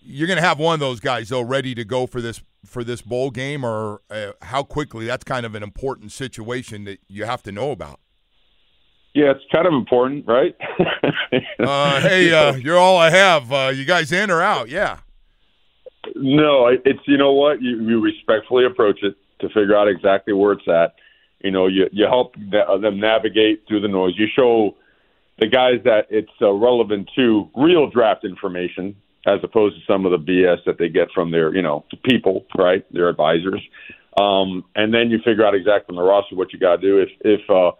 You're 0.00 0.26
going 0.26 0.38
to 0.38 0.42
have 0.42 0.58
one 0.58 0.72
of 0.72 0.80
those 0.80 0.98
guys 0.98 1.28
though 1.28 1.42
ready 1.42 1.74
to 1.74 1.84
go 1.84 2.06
for 2.06 2.22
this 2.22 2.40
for 2.64 2.82
this 2.82 3.02
bowl 3.02 3.30
game, 3.30 3.64
or 3.64 4.00
uh, 4.10 4.32
how 4.40 4.62
quickly? 4.62 5.04
That's 5.04 5.24
kind 5.24 5.44
of 5.44 5.54
an 5.54 5.62
important 5.62 6.10
situation 6.10 6.84
that 6.84 7.00
you 7.06 7.26
have 7.26 7.42
to 7.42 7.52
know 7.52 7.70
about. 7.70 8.00
Yeah, 9.12 9.32
it's 9.32 9.44
kind 9.54 9.66
of 9.66 9.74
important, 9.74 10.26
right? 10.26 10.56
uh, 11.60 12.00
hey, 12.00 12.32
uh, 12.32 12.54
you're 12.56 12.78
all 12.78 12.96
I 12.96 13.10
have. 13.10 13.52
Uh, 13.52 13.72
you 13.74 13.84
guys 13.84 14.10
in 14.10 14.30
or 14.30 14.40
out? 14.40 14.70
Yeah. 14.70 15.00
No, 16.14 16.68
it's 16.68 17.00
you 17.06 17.18
know 17.18 17.32
what 17.32 17.60
you, 17.60 17.78
you 17.82 18.00
respectfully 18.00 18.64
approach 18.64 19.02
it 19.02 19.16
to 19.40 19.48
figure 19.48 19.76
out 19.76 19.86
exactly 19.86 20.32
where 20.32 20.52
it's 20.52 20.66
at. 20.66 20.94
You 21.40 21.50
know, 21.50 21.66
you 21.66 21.88
you 21.92 22.06
help 22.06 22.34
them 22.34 23.00
navigate 23.00 23.64
through 23.68 23.80
the 23.80 23.88
noise. 23.88 24.14
You 24.16 24.26
show 24.34 24.74
the 25.38 25.46
guys 25.46 25.80
that 25.84 26.06
it's 26.10 26.30
uh, 26.40 26.50
relevant 26.52 27.10
to 27.16 27.48
real 27.54 27.90
draft 27.90 28.24
information 28.24 28.96
as 29.26 29.40
opposed 29.42 29.76
to 29.76 29.92
some 29.92 30.06
of 30.06 30.12
the 30.12 30.18
BS 30.18 30.64
that 30.66 30.78
they 30.78 30.88
get 30.88 31.08
from 31.12 31.30
their, 31.32 31.54
you 31.54 31.62
know, 31.62 31.84
people, 32.04 32.46
right? 32.56 32.84
Their 32.92 33.08
advisors. 33.08 33.60
Um, 34.16 34.64
and 34.76 34.94
then 34.94 35.10
you 35.10 35.18
figure 35.18 35.44
out 35.44 35.54
exactly 35.54 35.96
on 35.96 36.02
the 36.02 36.08
roster 36.08 36.36
what 36.36 36.52
you 36.52 36.58
got 36.58 36.76
to 36.76 36.82
do. 36.82 37.00
If, 37.00 37.08
if, 37.20 37.50
uh, 37.50 37.72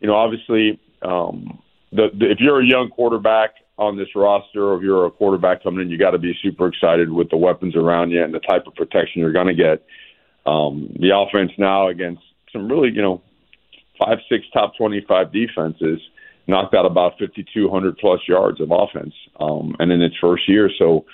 you 0.00 0.08
know, 0.08 0.14
obviously, 0.14 0.80
um, 1.02 1.62
the, 1.92 2.08
the, 2.18 2.30
if 2.30 2.40
you're 2.40 2.60
a 2.60 2.66
young 2.66 2.90
quarterback 2.90 3.54
on 3.78 3.96
this 3.96 4.08
roster 4.14 4.64
or 4.64 4.76
if 4.76 4.82
you're 4.82 5.06
a 5.06 5.10
quarterback 5.10 5.62
coming 5.62 5.80
in, 5.80 5.88
you 5.88 5.98
got 5.98 6.10
to 6.10 6.18
be 6.18 6.36
super 6.42 6.66
excited 6.66 7.10
with 7.10 7.30
the 7.30 7.36
weapons 7.36 7.76
around 7.76 8.10
you 8.10 8.22
and 8.22 8.34
the 8.34 8.40
type 8.40 8.66
of 8.66 8.74
protection 8.74 9.20
you're 9.20 9.32
going 9.32 9.46
to 9.46 9.54
get. 9.54 9.86
Um, 10.46 10.94
the 10.98 11.16
offense 11.16 11.52
now 11.58 11.88
against 11.88 12.22
some 12.52 12.68
really, 12.68 12.90
you 12.90 13.02
know, 13.02 13.22
five, 13.98 14.18
six 14.28 14.44
top 14.52 14.76
25 14.76 15.32
defenses 15.32 16.00
knocked 16.46 16.74
out 16.74 16.86
about 16.86 17.18
5,200 17.18 17.98
plus 17.98 18.20
yards 18.26 18.60
of 18.60 18.70
offense, 18.70 19.14
um, 19.38 19.76
and 19.78 19.92
in 19.92 20.00
its 20.00 20.16
first 20.20 20.48
year. 20.48 20.70
So 20.78 21.04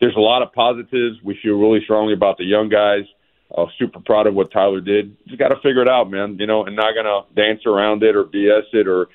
there's 0.00 0.16
a 0.16 0.20
lot 0.20 0.42
of 0.42 0.52
positives. 0.52 1.18
We 1.22 1.38
feel 1.42 1.54
really 1.54 1.80
strongly 1.84 2.14
about 2.14 2.38
the 2.38 2.44
young 2.44 2.68
guys. 2.68 3.04
Uh, 3.56 3.66
super 3.78 4.00
proud 4.00 4.26
of 4.26 4.34
what 4.34 4.52
Tyler 4.52 4.80
did. 4.80 5.16
Just 5.26 5.38
got 5.38 5.48
to 5.48 5.56
figure 5.56 5.82
it 5.82 5.88
out, 5.88 6.10
man. 6.10 6.36
You 6.38 6.46
know, 6.46 6.64
and 6.64 6.76
not 6.76 6.94
gonna 6.94 7.22
dance 7.34 7.66
around 7.66 8.02
it 8.02 8.14
or 8.14 8.24
BS 8.24 8.72
it 8.72 8.86
or 8.86 9.08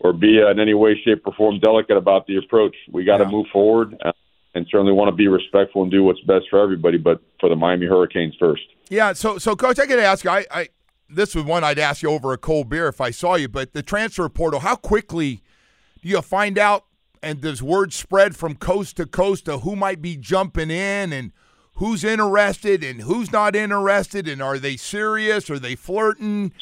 or 0.00 0.12
be 0.12 0.42
uh, 0.42 0.50
in 0.50 0.58
any 0.58 0.74
way, 0.74 1.00
shape, 1.04 1.22
or 1.24 1.32
form 1.34 1.60
delicate 1.60 1.96
about 1.96 2.26
the 2.26 2.36
approach. 2.36 2.74
We 2.90 3.04
got 3.04 3.18
to 3.18 3.24
yeah. 3.24 3.30
move 3.30 3.46
forward. 3.52 3.96
Uh, 4.04 4.12
and 4.54 4.66
certainly 4.70 4.92
want 4.92 5.08
to 5.08 5.16
be 5.16 5.28
respectful 5.28 5.82
and 5.82 5.90
do 5.90 6.02
what's 6.02 6.20
best 6.20 6.44
for 6.50 6.62
everybody, 6.62 6.98
but 6.98 7.22
for 7.40 7.48
the 7.48 7.56
Miami 7.56 7.86
Hurricanes 7.86 8.34
first. 8.38 8.62
Yeah, 8.90 9.14
so 9.14 9.38
so 9.38 9.56
coach, 9.56 9.78
I 9.78 9.86
got 9.86 9.96
to 9.96 10.04
ask 10.04 10.24
you. 10.24 10.30
I, 10.30 10.44
I 10.50 10.68
this 11.14 11.34
was 11.34 11.44
one 11.44 11.64
I'd 11.64 11.78
ask 11.78 12.02
you 12.02 12.10
over 12.10 12.32
a 12.32 12.38
cold 12.38 12.68
beer 12.68 12.88
if 12.88 13.00
I 13.00 13.10
saw 13.10 13.34
you, 13.34 13.48
but 13.48 13.72
the 13.72 13.82
transfer 13.82 14.28
portal. 14.28 14.60
How 14.60 14.76
quickly 14.76 15.42
do 16.02 16.08
you 16.08 16.20
find 16.22 16.58
out 16.58 16.86
and 17.22 17.40
does 17.40 17.62
word 17.62 17.92
spread 17.92 18.34
from 18.34 18.56
coast 18.56 18.96
to 18.96 19.06
coast 19.06 19.48
of 19.48 19.62
who 19.62 19.76
might 19.76 20.02
be 20.02 20.16
jumping 20.16 20.70
in 20.70 21.12
and 21.12 21.32
who's 21.74 22.04
interested 22.04 22.82
and 22.82 23.02
who's 23.02 23.30
not 23.32 23.54
interested 23.54 24.26
and 24.28 24.42
are 24.42 24.58
they 24.58 24.76
serious? 24.76 25.48
Are 25.48 25.58
they 25.58 25.74
flirting? 25.74 26.52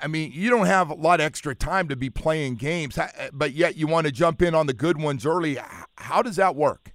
I 0.00 0.06
mean, 0.06 0.30
you 0.32 0.50
don't 0.50 0.66
have 0.66 0.90
a 0.90 0.94
lot 0.94 1.20
of 1.20 1.26
extra 1.26 1.54
time 1.54 1.88
to 1.88 1.96
be 1.96 2.10
playing 2.10 2.56
games, 2.56 2.98
but 3.32 3.52
yet 3.52 3.76
you 3.76 3.86
want 3.86 4.06
to 4.06 4.12
jump 4.12 4.42
in 4.42 4.54
on 4.54 4.66
the 4.66 4.74
good 4.74 5.00
ones 5.00 5.26
early. 5.26 5.58
How 5.96 6.22
does 6.22 6.36
that 6.36 6.54
work? 6.54 6.92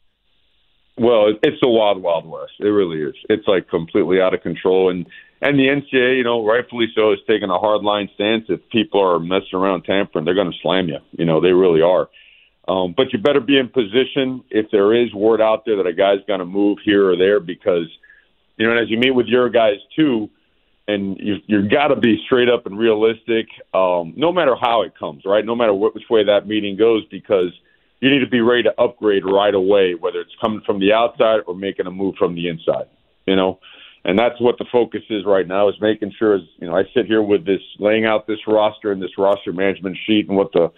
Well, 0.97 1.33
it's 1.41 1.57
the 1.61 1.67
wild, 1.67 2.01
wild 2.01 2.25
west. 2.25 2.53
It 2.59 2.65
really 2.65 3.01
is. 3.01 3.15
It's 3.27 3.47
like 3.47 3.67
completely 3.67 4.21
out 4.21 4.33
of 4.33 4.43
control, 4.43 4.89
and 4.91 5.05
and 5.43 5.59
the 5.59 5.67
NCAA, 5.67 6.17
you 6.17 6.23
know, 6.23 6.45
rightfully 6.45 6.87
so, 6.95 7.11
is 7.11 7.19
taking 7.27 7.49
a 7.49 7.59
hard 7.59 7.81
line 7.81 8.09
stance. 8.15 8.45
If 8.49 8.61
people 8.69 9.01
are 9.01 9.19
messing 9.19 9.53
around 9.53 9.83
tampering, 9.83 10.25
they're 10.25 10.33
going 10.33 10.51
to 10.51 10.57
slam 10.61 10.87
you. 10.87 10.99
You 11.11 11.25
know, 11.25 11.41
they 11.41 11.51
really 11.51 11.81
are. 11.81 12.09
Um, 12.67 12.93
but 12.95 13.11
you 13.11 13.19
better 13.19 13.41
be 13.41 13.57
in 13.57 13.67
position 13.67 14.43
if 14.49 14.71
there 14.71 14.93
is 14.93 15.13
word 15.13 15.41
out 15.41 15.65
there 15.65 15.75
that 15.77 15.85
a 15.85 15.93
guy's 15.93 16.19
going 16.27 16.39
to 16.39 16.45
move 16.45 16.77
here 16.85 17.09
or 17.09 17.17
there 17.17 17.41
because, 17.41 17.87
you 18.57 18.65
know, 18.65 18.71
and 18.71 18.79
as 18.79 18.89
you 18.89 18.97
meet 18.97 19.11
with 19.11 19.27
your 19.27 19.49
guys 19.49 19.77
too, 19.95 20.29
and 20.87 21.17
you 21.19 21.37
you've 21.47 21.69
got 21.69 21.87
to 21.87 21.95
be 21.95 22.21
straight 22.25 22.49
up 22.49 22.65
and 22.65 22.77
realistic, 22.77 23.47
um, 23.73 24.13
no 24.15 24.31
matter 24.31 24.55
how 24.59 24.81
it 24.81 24.93
comes, 24.97 25.23
right? 25.25 25.45
No 25.45 25.55
matter 25.55 25.73
which 25.73 26.03
way 26.09 26.23
that 26.25 26.47
meeting 26.47 26.77
goes, 26.77 27.03
because 27.09 27.51
you 27.99 28.09
need 28.09 28.19
to 28.19 28.27
be 28.27 28.41
ready 28.41 28.63
to 28.63 28.81
upgrade 28.81 29.23
right 29.25 29.53
away, 29.53 29.95
whether 29.95 30.19
it's 30.19 30.35
coming 30.41 30.61
from 30.65 30.79
the 30.79 30.91
outside 30.91 31.39
or 31.47 31.55
making 31.55 31.87
a 31.87 31.91
move 31.91 32.15
from 32.17 32.35
the 32.35 32.49
inside. 32.49 32.87
You 33.25 33.35
know, 33.37 33.59
and 34.05 34.19
that's 34.19 34.39
what 34.39 34.57
the 34.57 34.65
focus 34.71 35.01
is 35.09 35.25
right 35.25 35.47
now 35.47 35.69
is 35.69 35.75
making 35.79 36.13
sure 36.17 36.35
as 36.35 36.41
you 36.59 36.67
know 36.67 36.75
I 36.75 36.83
sit 36.93 37.05
here 37.05 37.21
with 37.21 37.45
this 37.45 37.61
laying 37.79 38.05
out 38.05 38.27
this 38.27 38.39
roster 38.47 38.91
and 38.91 39.01
this 39.01 39.17
roster 39.17 39.53
management 39.53 39.97
sheet 40.05 40.27
and 40.27 40.37
what 40.37 40.51
the 40.51 40.71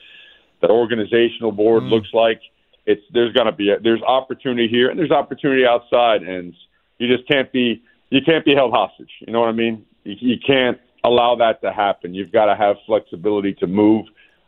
the 0.62 0.70
organizational 0.70 1.52
board 1.52 1.84
mm. 1.84 1.90
looks 1.90 2.10
like. 2.14 2.42
It's 2.86 3.02
there's 3.14 3.34
going 3.34 3.48
to 3.48 3.52
be 3.52 3.72
a, 3.72 3.80
there's 3.80 4.02
opportunity 4.02 4.68
here 4.68 4.90
and 4.90 5.00
there's 5.00 5.12
opportunity 5.12 5.66
outside, 5.66 6.22
and 6.22 6.54
you 7.00 7.14
just 7.14 7.28
can't 7.28 7.52
be 7.52 7.82
you 8.10 8.22
can't 8.24 8.46
be 8.46 8.54
held 8.54 8.72
hostage. 8.72 9.10
You 9.22 9.34
know 9.34 9.40
what 9.40 9.50
I 9.50 9.54
mean? 9.54 9.86
You, 10.04 10.16
you 10.20 10.36
can't 10.46 10.80
allow 11.04 11.36
that 11.38 11.62
to 11.62 11.72
happen. 11.72 12.14
You've 12.14 12.32
got 12.32 12.46
to 12.46 12.56
have 12.56 12.76
flexibility 12.86 13.54
to 13.56 13.68
move, 13.68 14.06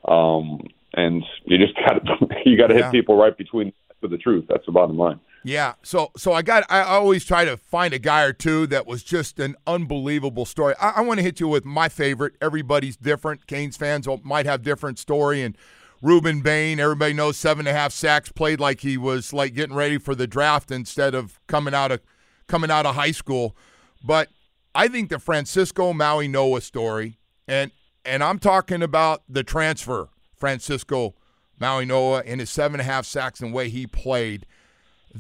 um, 0.08 0.62
and 0.94 1.24
you 1.46 1.58
just 1.58 1.76
got 1.76 1.94
to 1.94 2.28
you 2.46 2.58
got 2.58 2.68
to 2.68 2.76
yeah. 2.76 2.84
hit 2.84 2.92
people 2.92 3.18
right 3.18 3.36
between 3.36 3.74
for 4.00 4.08
the 4.08 4.18
truth. 4.18 4.46
That's 4.48 4.66
the 4.66 4.72
bottom 4.72 4.98
line. 4.98 5.20
Yeah. 5.48 5.76
So 5.82 6.12
so 6.18 6.34
I 6.34 6.42
got 6.42 6.66
I 6.70 6.82
always 6.82 7.24
try 7.24 7.46
to 7.46 7.56
find 7.56 7.94
a 7.94 8.00
guy 8.00 8.24
or 8.24 8.34
two 8.34 8.68
that 8.68 8.86
was 8.86 9.02
just 9.02 9.40
an 9.40 9.56
unbelievable 9.66 10.46
story. 10.46 10.76
I, 10.78 10.96
I 10.98 11.02
want 11.02 11.20
to 11.20 11.24
hit 11.24 11.40
you 11.40 11.48
with 11.48 11.64
my 11.64 11.88
favorite. 11.88 12.36
Everybody's 12.42 12.98
different. 12.98 13.48
Canes 13.48 13.78
fans 13.78 14.10
might 14.24 14.46
have 14.46 14.62
different 14.62 15.00
story 15.00 15.42
and 15.42 15.58
Rueben 16.04 16.44
Bain, 16.44 16.80
everybody 16.82 17.14
knows 17.14 17.38
seven 17.38 17.66
and 17.66 17.76
a 17.76 17.80
half 17.80 17.92
sacks, 17.94 18.30
played 18.30 18.60
like 18.60 18.82
he 18.82 18.98
was 18.98 19.32
like 19.32 19.56
getting 19.56 19.76
ready 19.76 19.98
for 19.98 20.14
the 20.14 20.28
draft 20.28 20.70
instead 20.70 21.16
of 21.16 21.40
coming 21.48 21.74
out 21.74 21.92
of 21.92 22.02
coming 22.48 22.70
out 22.70 22.86
of 22.86 22.96
high 22.96 23.12
school. 23.12 23.56
But 24.04 24.28
I 24.76 24.90
think 24.90 25.10
the 25.10 25.18
Francisco 25.18 25.94
Mauigoa 25.94 26.62
story, 26.62 27.20
and 27.48 27.72
and 28.04 28.22
I'm 28.22 28.38
talking 28.38 28.84
about 28.84 29.24
the 29.30 29.44
transfer, 29.44 30.10
Francisco 30.36 31.16
Mauigoa 31.60 32.24
and 32.26 32.42
his 32.42 32.50
seven 32.50 32.82
and 32.82 32.88
a 32.88 32.92
half 32.92 33.06
sacks 33.06 33.40
and 33.40 33.52
the 33.52 33.56
way 33.56 33.70
he 33.70 33.88
played. 33.88 34.46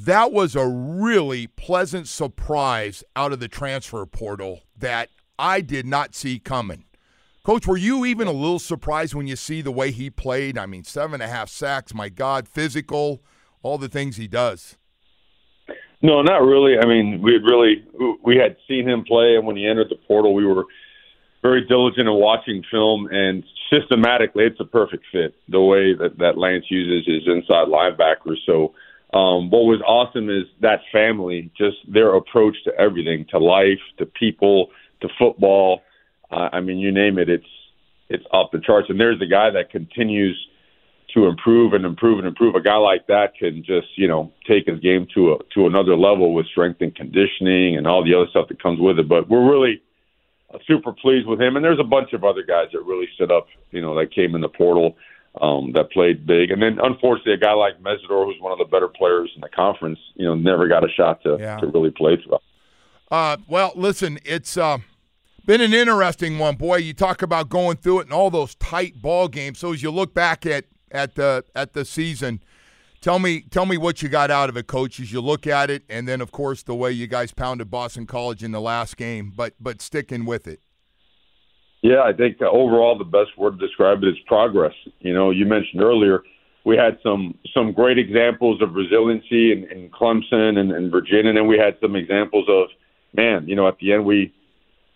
That 0.05 0.31
was 0.31 0.55
a 0.55 0.67
really 0.67 1.47
pleasant 1.47 2.07
surprise 2.07 3.03
out 3.15 3.33
of 3.33 3.39
the 3.39 3.47
transfer 3.47 4.05
portal 4.05 4.61
that 4.77 5.09
I 5.39 5.61
did 5.61 5.87
not 5.87 6.13
see 6.13 6.37
coming. 6.37 6.83
Coach, 7.43 7.65
were 7.65 7.77
you 7.77 8.05
even 8.05 8.27
a 8.27 8.31
little 8.31 8.59
surprised 8.59 9.15
when 9.15 9.25
you 9.25 9.35
see 9.35 9.63
the 9.63 9.71
way 9.71 9.89
he 9.89 10.11
played? 10.11 10.55
I 10.55 10.67
mean, 10.67 10.83
seven 10.83 11.15
and 11.15 11.23
a 11.23 11.27
half 11.27 11.49
sacks, 11.49 11.95
my 11.95 12.09
God, 12.09 12.47
physical, 12.47 13.23
all 13.63 13.79
the 13.79 13.89
things 13.89 14.17
he 14.17 14.27
does. 14.27 14.77
No, 16.03 16.21
not 16.21 16.43
really. 16.43 16.77
I 16.77 16.85
mean, 16.85 17.19
we 17.23 17.33
had 17.33 17.41
really 17.41 17.83
we 18.23 18.37
had 18.37 18.55
seen 18.67 18.87
him 18.87 19.03
play, 19.03 19.35
and 19.35 19.47
when 19.47 19.55
he 19.55 19.67
entered 19.67 19.89
the 19.89 19.95
portal, 20.07 20.35
we 20.35 20.45
were 20.45 20.65
very 21.41 21.65
diligent 21.65 22.07
in 22.07 22.13
watching 22.13 22.63
film, 22.69 23.07
and 23.09 23.43
systematically, 23.73 24.43
it's 24.43 24.59
a 24.59 24.65
perfect 24.65 25.05
fit. 25.11 25.33
The 25.49 25.61
way 25.61 25.95
that 25.95 26.19
that 26.19 26.37
Lance 26.37 26.65
uses 26.69 27.11
his 27.11 27.23
inside 27.25 27.67
linebackers. 27.67 28.37
So, 28.45 28.75
um, 29.13 29.49
what 29.49 29.63
was 29.63 29.81
awesome 29.85 30.29
is 30.29 30.45
that 30.61 30.81
family, 30.91 31.51
just 31.57 31.77
their 31.87 32.15
approach 32.15 32.55
to 32.65 32.75
everything, 32.77 33.25
to 33.29 33.39
life, 33.39 33.79
to 33.97 34.05
people, 34.05 34.67
to 35.01 35.07
football 35.17 35.81
uh, 36.31 36.49
I 36.51 36.59
mean, 36.61 36.77
you 36.77 36.91
name 36.91 37.17
it, 37.17 37.29
it's 37.29 37.45
it's 38.09 38.23
off 38.31 38.51
the 38.51 38.59
charts. 38.59 38.89
And 38.89 38.99
there's 38.99 39.21
a 39.21 39.25
guy 39.25 39.49
that 39.51 39.69
continues 39.69 40.37
to 41.13 41.25
improve 41.25 41.73
and 41.73 41.85
improve 41.85 42.19
and 42.19 42.27
improve. 42.27 42.55
A 42.55 42.61
guy 42.61 42.75
like 42.75 43.07
that 43.07 43.35
can 43.37 43.63
just 43.63 43.87
you 43.95 44.07
know 44.07 44.31
take 44.47 44.67
his 44.67 44.79
game 44.79 45.07
to 45.15 45.33
a 45.33 45.37
to 45.55 45.67
another 45.67 45.95
level 45.95 46.33
with 46.33 46.47
strength 46.47 46.81
and 46.81 46.93
conditioning 46.95 47.77
and 47.77 47.87
all 47.87 48.03
the 48.03 48.13
other 48.13 48.27
stuff 48.29 48.47
that 48.49 48.61
comes 48.61 48.79
with 48.79 48.99
it. 48.99 49.07
But 49.07 49.29
we're 49.29 49.49
really 49.49 49.81
uh, 50.53 50.57
super 50.67 50.91
pleased 50.91 51.27
with 51.27 51.41
him. 51.41 51.55
And 51.55 51.63
there's 51.63 51.79
a 51.79 51.83
bunch 51.83 52.13
of 52.13 52.23
other 52.23 52.43
guys 52.43 52.67
that 52.73 52.81
really 52.81 53.07
stood 53.15 53.31
up, 53.31 53.47
you 53.71 53.81
know, 53.81 53.95
that 53.95 54.13
came 54.13 54.35
in 54.35 54.41
the 54.41 54.49
portal 54.49 54.95
um, 55.41 55.71
that 55.73 55.91
played 55.91 56.25
big. 56.25 56.51
And 56.51 56.61
then 56.61 56.79
unfortunately, 56.81 57.33
a 57.33 57.37
guy 57.37 57.53
like 57.53 57.81
Mesidor, 57.81 58.25
who's 58.25 58.41
one 58.41 58.51
of 58.51 58.57
the 58.57 58.65
better 58.65 58.87
players 58.87 59.31
in 59.35 59.41
the 59.41 59.49
conference, 59.49 59.99
you 60.15 60.25
know, 60.25 60.35
never 60.35 60.67
got 60.67 60.83
a 60.83 60.89
shot 60.89 61.21
to 61.23 61.37
yeah. 61.39 61.57
to 61.57 61.67
really 61.67 61.91
play 61.91 62.17
through. 62.23 62.37
Uh, 63.11 63.37
well, 63.47 63.71
listen, 63.75 64.19
it's. 64.25 64.57
Uh 64.57 64.79
been 65.47 65.61
an 65.61 65.73
interesting 65.73 66.37
one, 66.37 66.55
boy. 66.55 66.75
You 66.75 66.93
talk 66.93 67.21
about 67.21 67.49
going 67.49 67.77
through 67.77 68.01
it 68.01 68.03
and 68.03 68.13
all 68.13 68.29
those 68.29 68.53
tight 68.55 69.01
ball 69.01 69.29
games. 69.29 69.57
So 69.59 69.71
as 69.73 69.81
you 69.81 69.89
look 69.89 70.13
back 70.13 70.45
at 70.45 70.65
at 70.91 71.15
the 71.15 71.43
at 71.55 71.73
the 71.73 71.85
season, 71.85 72.43
tell 73.01 73.17
me 73.17 73.41
tell 73.41 73.65
me 73.65 73.77
what 73.77 74.03
you 74.03 74.09
got 74.09 74.29
out 74.29 74.49
of 74.49 74.57
it, 74.57 74.67
coach. 74.67 74.99
As 74.99 75.11
you 75.11 75.21
look 75.21 75.47
at 75.47 75.69
it, 75.69 75.83
and 75.89 76.07
then 76.07 76.21
of 76.21 76.31
course 76.31 76.63
the 76.63 76.75
way 76.75 76.91
you 76.91 77.07
guys 77.07 77.31
pounded 77.31 77.71
Boston 77.71 78.05
College 78.05 78.43
in 78.43 78.51
the 78.51 78.61
last 78.61 78.97
game, 78.97 79.31
but 79.35 79.53
but 79.59 79.81
sticking 79.81 80.25
with 80.25 80.47
it. 80.47 80.59
Yeah, 81.81 82.01
I 82.01 82.13
think 82.13 82.41
overall 82.41 82.97
the 82.97 83.03
best 83.03 83.37
word 83.37 83.59
to 83.59 83.67
describe 83.67 84.03
it 84.03 84.07
is 84.07 84.15
progress. 84.25 84.73
You 84.99 85.13
know, 85.13 85.29
you 85.31 85.45
mentioned 85.45 85.81
earlier 85.81 86.23
we 86.67 86.75
had 86.75 86.99
some 87.01 87.33
some 87.53 87.71
great 87.71 87.97
examples 87.97 88.61
of 88.61 88.75
resiliency 88.75 89.53
in, 89.53 89.63
in 89.71 89.89
Clemson 89.89 90.57
and, 90.57 90.73
and 90.73 90.91
Virginia, 90.91 91.29
and 91.29 91.37
then 91.37 91.47
we 91.47 91.57
had 91.57 91.77
some 91.79 91.95
examples 91.95 92.45
of 92.49 92.67
man. 93.13 93.47
You 93.47 93.55
know, 93.55 93.69
at 93.69 93.77
the 93.79 93.93
end 93.93 94.05
we 94.05 94.33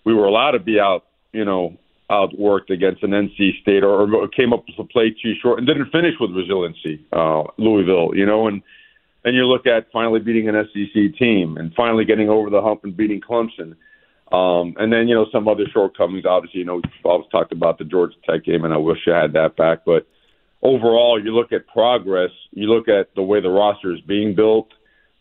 we 0.04 0.14
were 0.14 0.26
allowed 0.26 0.52
to 0.52 0.60
be 0.60 0.82
out, 0.82 1.06
you 1.32 1.46
know, 1.46 1.78
outworked 2.10 2.72
against 2.72 3.04
an 3.04 3.12
NC 3.12 3.62
State 3.62 3.84
or, 3.84 4.14
or 4.14 4.28
came 4.28 4.52
up 4.52 4.66
to 4.68 4.84
play 4.84 5.12
too 5.12 5.34
short 5.42 5.60
and 5.60 5.68
didn't 5.68 5.92
finish 5.92 6.16
with 6.20 6.32
resiliency, 6.32 7.06
uh, 7.14 7.44
Louisville, 7.58 8.12
you 8.14 8.26
know, 8.26 8.50
and 8.50 8.62
and 9.24 9.34
you 9.34 9.46
look 9.46 9.66
at 9.66 9.90
finally 9.94 10.20
beating 10.20 10.50
an 10.50 10.68
SEC 10.74 11.18
team 11.18 11.56
and 11.56 11.74
finally 11.74 12.04
getting 12.04 12.30
over 12.30 12.50
the 12.50 12.62
hump 12.62 12.84
and 12.84 12.98
beating 12.98 13.22
Clemson. 13.22 13.78
Um, 14.32 14.76
and 14.78 14.92
then, 14.92 15.08
you 15.08 15.16
know, 15.16 15.26
some 15.32 15.48
other 15.48 15.66
shortcomings. 15.74 16.26
Obviously, 16.26 16.60
you 16.60 16.66
know, 16.66 16.82
always 17.04 17.28
talked 17.32 17.52
about 17.52 17.78
the 17.78 17.86
Georgia 17.86 18.16
Tech 18.30 18.46
game, 18.46 18.64
and 18.64 18.74
I 18.74 18.78
wish 18.78 19.00
I 19.08 19.22
had 19.22 19.34
that 19.34 19.58
back. 19.58 19.80
But 19.86 20.08
overall, 20.62 21.22
you 21.22 21.36
look 21.36 21.52
at 21.52 21.68
progress, 21.68 22.32
you 22.52 22.68
look 22.68 22.88
at 22.88 23.14
the 23.16 23.24
way 23.24 23.42
the 23.42 23.50
roster 23.50 23.94
is 23.94 24.02
being 24.02 24.36
built 24.36 24.70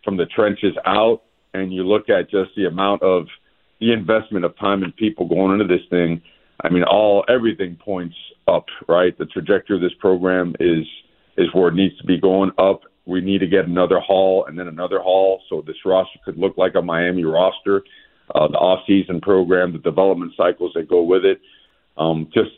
from 0.05 0.17
the 0.17 0.27
trenches 0.27 0.75
out, 0.87 1.23
and 1.55 1.73
you 1.73 1.83
look 1.83 2.09
at 2.09 2.31
just 2.31 2.51
the 2.57 2.67
amount 2.67 3.03
of– 3.03 3.27
the 3.81 3.93
investment 3.93 4.45
of 4.45 4.57
time 4.59 4.83
and 4.83 4.95
people 4.95 5.27
going 5.27 5.59
into 5.59 5.67
this 5.67 5.85
thing, 5.89 6.21
I 6.63 6.69
mean, 6.69 6.85
all 6.85 7.25
everything 7.29 7.77
points 7.77 8.15
up, 8.47 8.67
right? 8.87 9.17
The 9.17 9.25
trajectory 9.27 9.77
of 9.77 9.83
this 9.83 9.95
program 9.99 10.55
is 10.61 10.87
is 11.37 11.47
where 11.55 11.69
it 11.69 11.75
needs 11.75 11.97
to 11.99 12.05
be 12.05 12.21
going 12.21 12.51
up. 12.59 12.83
We 13.07 13.23
need 13.23 13.39
to 13.39 13.47
get 13.47 13.65
another 13.65 13.99
haul 13.99 14.45
and 14.47 14.59
then 14.59 14.69
another 14.69 15.01
haul, 15.01 15.41
so 15.49 15.63
this 15.67 15.77
roster 15.85 16.19
could 16.25 16.37
look 16.37 16.59
like 16.59 16.75
a 16.75 16.83
Miami 16.83 17.25
roster. 17.25 17.83
Uh, 18.35 18.49
the 18.49 18.59
off-season 18.59 19.21
program, 19.21 19.73
the 19.73 19.79
development 19.79 20.33
cycles 20.37 20.73
that 20.75 20.89
go 20.89 21.03
with 21.03 21.25
it, 21.25 21.41
um, 21.97 22.29
just 22.33 22.51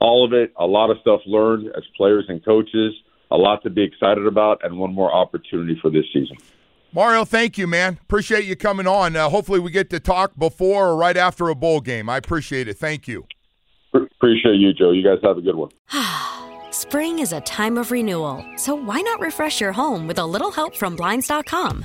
all 0.00 0.24
of 0.24 0.32
it. 0.32 0.52
A 0.58 0.66
lot 0.66 0.90
of 0.90 0.98
stuff 1.00 1.20
learned 1.26 1.68
as 1.76 1.84
players 1.96 2.24
and 2.28 2.44
coaches. 2.44 2.94
A 3.30 3.36
lot 3.36 3.62
to 3.62 3.70
be 3.70 3.84
excited 3.84 4.26
about, 4.26 4.64
and 4.64 4.76
one 4.76 4.92
more 4.92 5.12
opportunity 5.12 5.78
for 5.80 5.90
this 5.90 6.04
season. 6.12 6.36
Mario, 6.92 7.24
thank 7.24 7.56
you, 7.56 7.68
man. 7.68 7.98
Appreciate 8.02 8.44
you 8.44 8.56
coming 8.56 8.88
on. 8.88 9.14
Uh, 9.14 9.28
hopefully, 9.28 9.60
we 9.60 9.70
get 9.70 9.90
to 9.90 10.00
talk 10.00 10.36
before 10.36 10.88
or 10.88 10.96
right 10.96 11.16
after 11.16 11.48
a 11.48 11.54
bowl 11.54 11.80
game. 11.80 12.08
I 12.08 12.16
appreciate 12.16 12.66
it. 12.66 12.76
Thank 12.76 13.06
you. 13.06 13.26
Appreciate 13.94 14.56
you, 14.56 14.72
Joe. 14.72 14.90
You 14.90 15.04
guys 15.04 15.18
have 15.22 15.38
a 15.38 15.40
good 15.40 15.54
one. 15.54 15.70
Spring 16.72 17.20
is 17.20 17.32
a 17.32 17.40
time 17.42 17.78
of 17.78 17.90
renewal, 17.90 18.44
so 18.56 18.74
why 18.74 19.00
not 19.00 19.20
refresh 19.20 19.60
your 19.60 19.72
home 19.72 20.06
with 20.06 20.18
a 20.18 20.26
little 20.26 20.50
help 20.50 20.76
from 20.76 20.96
Blinds.com? 20.96 21.84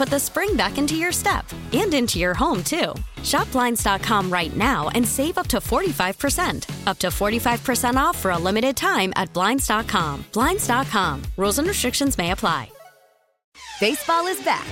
put 0.01 0.09
the 0.09 0.19
spring 0.19 0.57
back 0.57 0.79
into 0.79 0.95
your 0.95 1.11
step 1.11 1.45
and 1.73 1.93
into 1.93 2.17
your 2.17 2.33
home, 2.33 2.63
too. 2.63 2.91
Shop 3.21 3.47
Blinds.com 3.51 4.33
right 4.33 4.55
now 4.57 4.89
and 4.95 5.07
save 5.07 5.37
up 5.37 5.45
to 5.49 5.57
45%. 5.57 6.87
Up 6.87 6.97
to 6.97 7.09
45% 7.09 7.95
off 7.95 8.17
for 8.17 8.31
a 8.31 8.39
limited 8.39 8.75
time 8.75 9.13
at 9.15 9.31
Blinds.com. 9.31 10.25
Blinds.com. 10.33 11.21
Rules 11.37 11.59
and 11.59 11.67
restrictions 11.67 12.17
may 12.17 12.31
apply. 12.31 12.71
Baseball 13.79 14.25
is 14.25 14.41
back, 14.41 14.65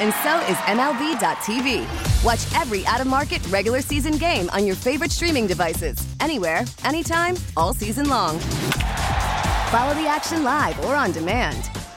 and 0.00 0.12
so 0.14 0.40
is 0.50 0.56
MLB.tv. 0.66 1.86
Watch 2.24 2.60
every 2.60 2.84
out 2.86 3.00
of 3.00 3.06
market 3.06 3.46
regular 3.50 3.82
season 3.82 4.14
game 4.14 4.50
on 4.50 4.66
your 4.66 4.74
favorite 4.74 5.12
streaming 5.12 5.46
devices, 5.46 5.96
anywhere, 6.18 6.64
anytime, 6.82 7.36
all 7.56 7.72
season 7.72 8.08
long. 8.08 8.36
Follow 9.70 9.94
the 9.94 10.08
action 10.08 10.42
live 10.42 10.84
or 10.84 10.96
on 10.96 11.12
demand. 11.12 11.70